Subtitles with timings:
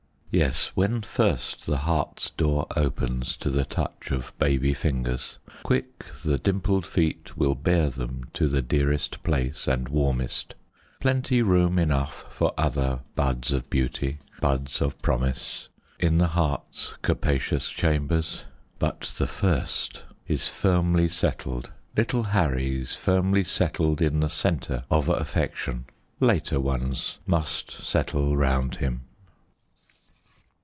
[0.33, 6.37] Yes, when first the heart's door opens To the touch of baby fingers, Quick the
[6.37, 10.55] dimpled feet will bear them To the dearest place and warmest
[11.01, 15.67] Plenty room enough for other Buds of beauty, buds of promise,
[15.99, 18.45] In the heart's capacious chambers;
[18.79, 25.87] But the first is firmly settled Little Harry's firmly settled In the centre of affection;
[26.21, 29.01] Later ones must settle round him.